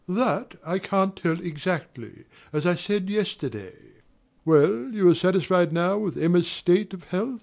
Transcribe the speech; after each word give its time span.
That 0.09 0.55
I 0.65 0.79
can't 0.79 1.15
tell 1.15 1.39
exactly, 1.39 2.23
as 2.51 2.65
I 2.65 2.73
said 2.73 3.07
yesterday. 3.07 3.75
Well, 4.43 4.91
you 4.91 5.07
are 5.09 5.13
satisfied 5.13 5.71
now 5.71 5.99
with 5.99 6.17
Emma's 6.17 6.47
state 6.47 6.95
of 6.95 7.03
health? 7.09 7.39